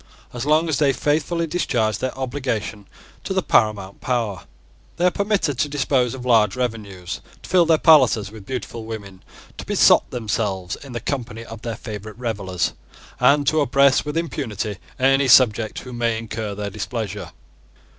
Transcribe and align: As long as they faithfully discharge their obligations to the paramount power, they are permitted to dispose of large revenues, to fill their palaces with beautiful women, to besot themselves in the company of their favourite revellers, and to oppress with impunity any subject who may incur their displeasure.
As 0.33 0.47
long 0.47 0.67
as 0.67 0.79
they 0.79 0.93
faithfully 0.93 1.45
discharge 1.45 1.99
their 1.99 2.17
obligations 2.17 2.87
to 3.23 3.35
the 3.35 3.43
paramount 3.43 4.01
power, 4.01 4.45
they 4.97 5.05
are 5.05 5.11
permitted 5.11 5.59
to 5.59 5.69
dispose 5.69 6.15
of 6.15 6.25
large 6.25 6.55
revenues, 6.55 7.21
to 7.43 7.49
fill 7.51 7.67
their 7.67 7.77
palaces 7.77 8.31
with 8.31 8.43
beautiful 8.47 8.85
women, 8.85 9.21
to 9.59 9.65
besot 9.65 10.09
themselves 10.09 10.75
in 10.75 10.93
the 10.93 10.99
company 10.99 11.45
of 11.45 11.61
their 11.61 11.75
favourite 11.75 12.17
revellers, 12.17 12.73
and 13.19 13.45
to 13.45 13.61
oppress 13.61 14.03
with 14.03 14.17
impunity 14.17 14.79
any 14.99 15.27
subject 15.27 15.77
who 15.81 15.93
may 15.93 16.17
incur 16.17 16.55
their 16.55 16.71
displeasure. 16.71 17.31